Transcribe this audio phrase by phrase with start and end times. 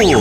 [0.00, 0.14] Lock.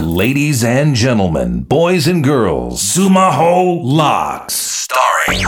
[0.00, 4.88] Ladies and gentlemen, boys and girls, Sumaho Locks.
[4.88, 5.46] Starring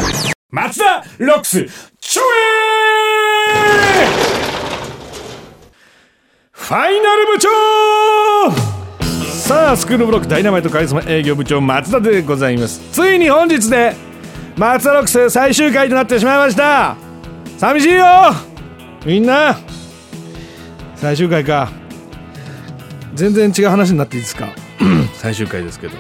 [0.49, 1.67] 松田ロックス
[1.99, 4.07] ちょえ
[6.53, 7.49] ファイナル部長
[9.27, 12.79] さあスクールブロックダイナマイトカリスマ営業部長松田でございます。
[12.93, 13.97] ついに本日で
[14.57, 16.97] 松田ロックス最終回となってしまいました。
[17.59, 18.05] 寂しいよ!
[19.05, 19.59] みんな!
[20.95, 21.88] 最終回か。
[23.15, 24.49] 全然違う話になっていいですか？
[25.15, 25.95] 最終回ですけど。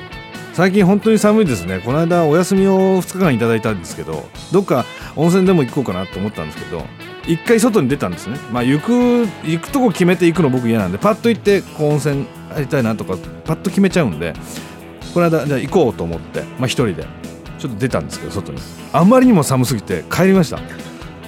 [0.55, 1.80] 最近本当に寒いですね。
[1.84, 4.84] この間お休みを2日間いただいたんですけどどっか
[5.15, 6.82] 温泉でも行こうかなと思ったんですけど
[7.29, 8.37] 一回外に出たんですね。
[8.52, 8.92] まあ行く
[9.45, 14.32] 行くとこ決めて行くの僕嫌なんでパッと行ってこう温泉入りたいなとかパッと決めちゃうんで
[15.15, 17.06] この間じゃあ行こうと思ってまあ一人で
[17.59, 18.59] ちょっと出たんですけど外に。
[18.93, 20.56] あんまりにも寒すぎて帰りました。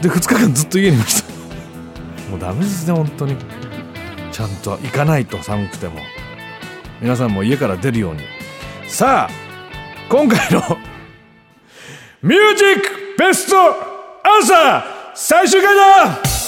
[0.03, 1.31] で2日間ずっと家にいました。
[2.33, 3.37] もうダメですね本当に
[4.41, 6.01] ちゃんと行かないと寒くても。
[7.03, 8.23] 皆さんも家から出るように。
[8.89, 9.31] さあ
[10.09, 10.61] 今回の
[12.23, 14.83] ミュージックベストアンサー
[15.15, 16.40] 最終回だ!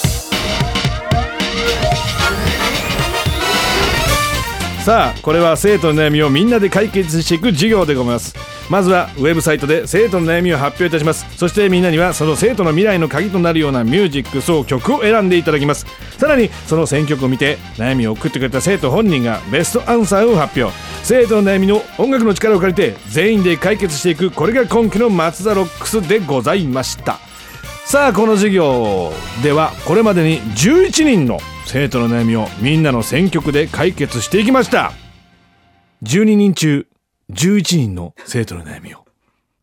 [4.83, 8.35] さあこれは生徒の悩みをみんなで解決していく授業でございます。
[8.69, 11.25] まずはウェブサイトで生徒の悩みを発表いたします。
[11.37, 15.85] そしてみんなにはその生徒の未来の鍵となるようなミュージックそう曲を選んでいただきます。
[16.17, 20.77] さらにその選曲を見て悩みを送ってくれた生徒本人がベストアンサーを発表。
[21.03, 27.19] 生徒の悩みの音楽の力を借りて全員で解決していくこれが今期の松田ロックスでございました。
[27.85, 34.91] さあこの授業ではこれまでに11人の生徒の悩みをみんなの選曲で解決していきました
[36.03, 36.87] 12人中
[37.31, 39.05] 11人の生徒の悩みを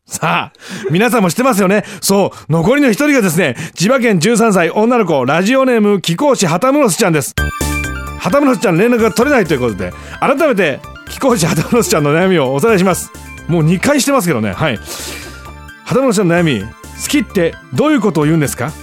[0.05, 0.59] さあ、
[0.91, 1.85] 皆さんも知ってますよね？
[2.01, 7.33] そう、残りの一人がですね、千葉県13歳女の子、ラジオネーム、貴公子旗室ちゃんです。
[8.19, 13.09] 旗室ちゃん連絡が取れないということで、改めて、貴公子旗室ちゃんの悩みをおさらいします。
[13.47, 14.79] もう2回してますけどね、はい。
[15.85, 16.67] 旗室ちゃんの悩み、好
[17.07, 18.73] きってどういうことを言うんですか？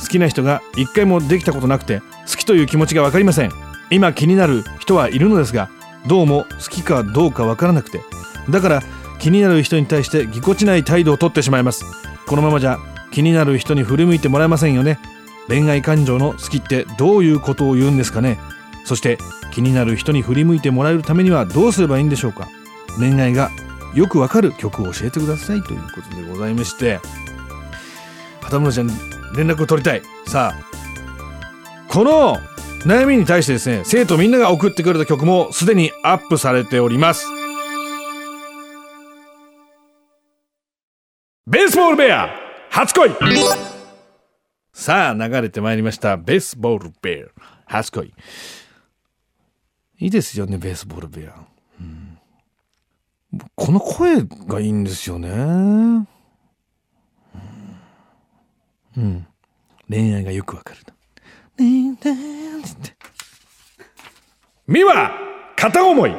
[0.00, 2.02] 好きな人が1回もできたことなくて、
[2.48, 3.52] という気持ちが分かりません。
[3.90, 5.68] 今気になる人はいるのですが、
[6.06, 8.00] どうも好きかどうか分からなくて、
[8.48, 8.82] だから
[9.18, 11.84] 気になる人に対してぎこちない態度をとってしまいます。
[12.26, 12.78] このままじゃ
[13.10, 14.98] 気になる人に振り向いてもらえませんよね。
[15.46, 18.40] 恋愛感情の好きってどういうことを言うんですかね。
[18.84, 19.18] そして
[19.52, 22.48] 気になる人に振り向いてもらえるためにはどうすればいいんでしょうか。
[22.98, 23.50] 恋愛が
[23.94, 27.00] よくわかる曲を教えてくださいということでございまして。
[28.40, 28.86] 畑村ちゃん
[29.36, 30.02] 連絡を取りたい。
[30.26, 30.77] さあ
[31.88, 32.36] この
[32.84, 37.26] 悩みに対してですね生徒みんなが送ってくれた曲もすでにアップされております。
[41.46, 42.28] ベースボールベア
[42.70, 43.10] 初恋。
[44.72, 46.16] さあ流れてまいりました。
[46.18, 48.12] ベースボールベア初恋。
[50.00, 51.34] いいですよねベースボールベア、
[51.80, 52.18] うん、
[53.56, 55.28] この声がいいんですよね。
[55.30, 56.06] うん、
[58.96, 59.26] うん、
[59.88, 60.80] 恋愛がよくわかる
[64.68, 65.10] 美は
[65.56, 66.14] 片思い。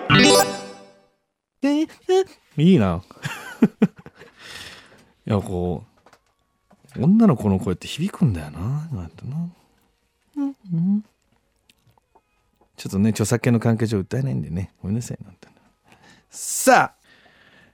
[2.57, 3.01] いいな。
[5.25, 5.85] いやこ
[6.97, 8.89] う女の子の声って響くんだよな。
[8.91, 9.50] なんてな、
[10.35, 11.05] うんうん、
[12.75, 14.73] ちょっとね著作権の関係上歌えないんでね。
[14.81, 15.47] ごめんなさいなんて
[16.29, 16.94] さあ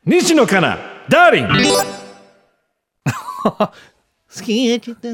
[0.06, 0.78] 西野カナ
[1.10, 1.48] ダーリン。
[3.44, 3.72] 好
[4.44, 4.54] き。
[4.54, 5.08] になっちゃった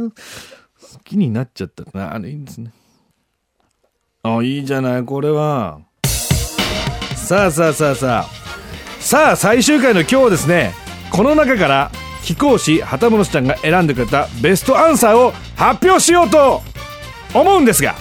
[0.93, 2.13] 好きになっちゃったな。
[2.13, 2.71] あれいいんですね。
[4.23, 5.03] あいいじゃない。
[5.03, 5.79] これは。
[7.15, 8.41] さあさあさあさあ。
[9.01, 10.73] さあ最終回の今日はですね
[11.11, 11.91] この中から
[12.23, 16.61] 貴公子旗本ちゃんが選んでくれたベストアンサーを発表しようと
[17.33, 17.95] 思うんですが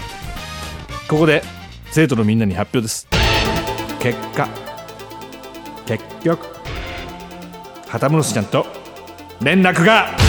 [1.08, 1.42] ここで
[1.90, 3.08] 生徒のみんなに発表です。
[3.98, 4.48] 結果。
[5.86, 6.46] 結局
[7.88, 8.66] 旗本ちゃんと
[9.40, 10.19] 連絡が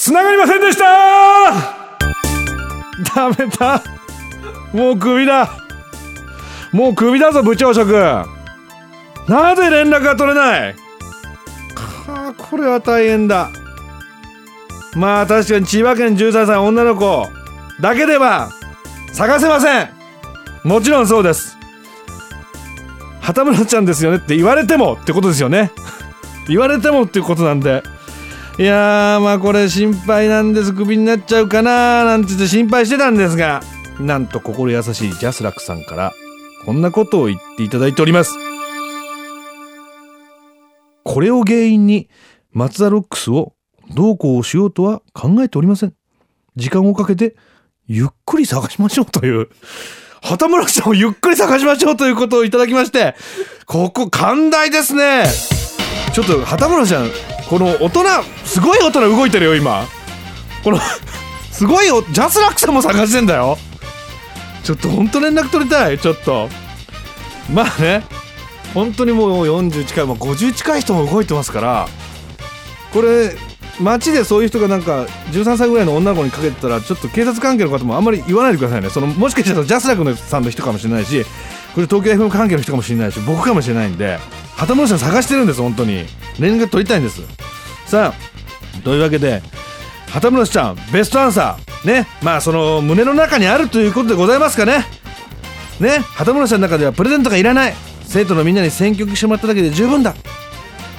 [0.00, 0.84] つながりませんでした。
[3.14, 3.82] ダメだ。
[4.72, 5.50] もうクビだ。
[6.72, 7.92] もうクビだぞ部長職。
[7.92, 10.74] なぜ連絡が取れない？
[11.74, 13.50] かこれは大変だ。
[14.96, 17.28] まあ確かに千葉県13歳女の子
[17.82, 18.50] だけでは
[19.12, 19.90] 探せません。
[20.64, 21.58] もちろんそうです。
[23.20, 25.70] 畑村ちゃんですよねって言われてもってことですよね。
[26.48, 27.82] 言われてもっていうことなんで。
[28.60, 30.74] いやーまあこれ心配なんです。
[30.74, 33.62] クビになっちゃうかななんて言って心配してたんですが。
[33.98, 36.12] なんと心優しいジャスラックさんから
[36.66, 38.34] こんなことを言っていただいております。
[41.04, 42.10] これを原因に
[42.52, 43.54] 松田ロックスを
[43.94, 45.94] どうこうしようとは考えておりません。
[46.54, 47.36] 時間をかけて
[47.86, 49.48] ゆっくり探しましょうという、
[50.20, 53.14] 畑村さんをゆっくり探しましょうということをいただきまして、
[53.64, 55.24] ここ寛大ですね。
[56.12, 57.10] ちょっと畑村さん、
[57.50, 58.04] この大人、
[58.44, 59.84] すごい大人動いてるよ、今。
[60.62, 60.78] この、
[61.50, 63.58] すごいお、ジャスラックさんも探してんだよ。
[64.62, 66.48] ちょっと本当連絡取りたい、ちょっと。
[67.52, 68.04] まあね、
[68.72, 71.88] 本当にもう40近い、もう50近い人も動いてますから、
[72.92, 73.36] これ、
[73.80, 81.24] 街でそういう人がなんか13歳ぐらいの女の子にかけてたらちょっと警察関係の方もあんまり言わないでくださいねそのもしかしたらジャスラックさんの人かもしれないし
[81.74, 84.18] これ東京 FM 関係の人かもしれないし僕かもしれないんで
[84.56, 86.04] 旗本さん探してるんです本当に。
[86.38, 87.22] 連絡取りたいんです。
[87.86, 89.42] さあというわけで
[90.08, 94.84] 旗本ちゃんベストアンサーねまあその胸の中にあるということでございますかね。
[95.80, 97.74] ね旗本さんの中ではプレゼントがいらない。
[98.04, 100.14] 生徒のみんなに選曲してもらっただけで十分だ。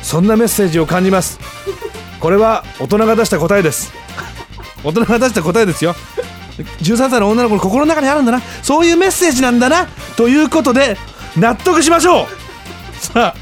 [0.02, 1.40] そんなメッセージを感じます。
[2.20, 3.92] これは大人が出した答えです。
[4.84, 5.94] 大人が出した答えですよ。
[6.64, 8.42] 13歳の女の子の心の中にあるんだな。
[8.64, 9.88] そういうメッセージなんだな。
[10.16, 10.98] ということで
[11.38, 12.26] 納得しましょう。
[12.96, 13.34] さ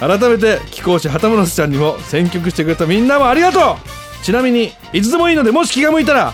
[0.00, 3.76] あ改めて貴公子旗本ちゃんにも選曲してくれたみんなもありがと
[4.20, 4.24] う。
[4.24, 6.32] ちなみにいつでもいいのでもし気が向いたら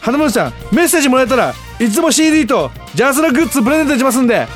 [0.00, 4.46] 旗本ちゃんメッセージもらえたらいつも CD とジャスラグッズプレゼントしますんで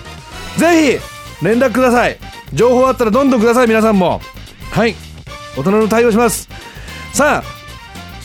[0.57, 0.99] ぜ
[1.41, 2.19] ひ連絡ください。
[2.53, 4.21] 情報あったらどんどんください皆さんも。
[4.71, 4.95] はい。
[5.57, 6.49] 大人の対応します。
[7.13, 7.58] さあ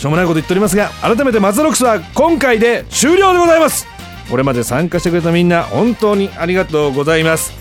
[0.04, 3.88] しょうもないこと言っておりますが改めてマツロックスは今回で終了でございます。
[4.30, 7.54] これまで参加してくれたみんな本当にありがとうございます。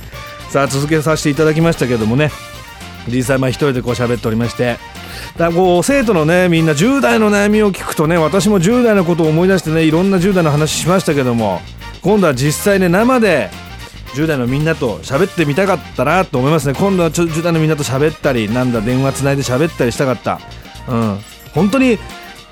[0.50, 2.32] さあ続けさせていただきましたけどもね。
[3.06, 4.78] 実際まあ一人でこう喋っておりまして。
[5.36, 11.60] だこう生徒のねみんな10代の悩みを聞くとね私も10代のことを思い出してねいろんな10代の話しましたけども
[12.02, 13.50] 今度は実際ね生で
[14.14, 16.74] 10代のみんなと喋ってみたかったなと思いますね。
[16.74, 20.40] 今度はちょ10代のみんなと喋ったりなんだ電話つないで喋ったりしたかった。
[20.88, 21.18] うん。
[21.54, 21.98] 本当に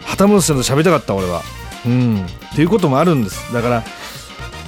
[0.04, 1.42] 旗本さんと喋りたかった俺は。
[1.86, 2.26] うん。
[2.52, 3.52] っていうこともあるんです。
[3.52, 3.84] だから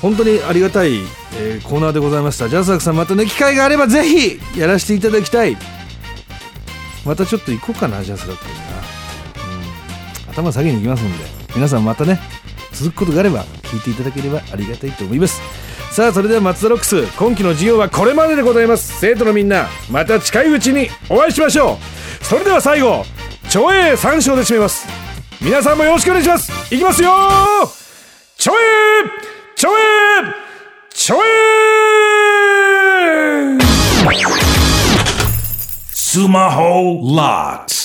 [0.00, 1.00] 本当にありがたい、
[1.36, 2.48] えーコーナーでございました。
[2.48, 5.56] ジャスラックさんまたね機会があればぜひやらせていただきたい。
[7.04, 8.60] またちょっと行こうかなジャスラックにな、
[10.26, 11.24] うん、頭下げに行きますんで。
[11.54, 12.18] 皆さんまたね
[12.72, 15.40] 続くことがあれば聞いていただければありがたいと思います。
[15.90, 18.98] さあそれでは松田ロックス今期の授業はこれまででございます。
[18.98, 21.78] 生徒のみんなまた近いうちにお会いしましょ
[22.20, 22.24] う。
[22.24, 23.04] それでは最後
[23.50, 25.01] 超英3章で締めます。
[25.44, 26.52] 皆さんもよろしくお願いします。
[26.72, 27.10] いきますよ。
[28.38, 28.54] ちょえ
[29.56, 29.72] ちょえ
[30.94, 31.18] ちょえ
[35.92, 37.81] スマホラッツ